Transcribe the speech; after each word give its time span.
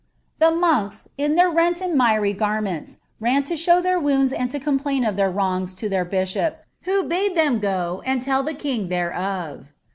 The 0.39 0.49
monks, 0.49 1.07
in 1.15 1.35
their 1.35 1.51
rent 1.51 1.79
and 1.79 1.93
BjamwRU, 1.95 2.97
ran 3.19 3.43
to 3.43 3.55
show 3.55 3.81
their 3.81 3.99
wounds 3.99 4.33
and 4.33 4.49
to 4.49 4.59
complain 4.59 5.05
of 5.05 5.15
their 5.15 5.31
^ 5.31 5.75
to 5.75 5.89
tiieir 5.89 6.09
bishop, 6.09 6.63
wbo 6.87 7.07
bade 7.07 7.35
them 7.37 7.59
go, 7.59 8.01
and 8.03 8.19
tell 8.23 8.41
the 8.41 8.55
king 8.55 8.87
thereof. 8.89 9.71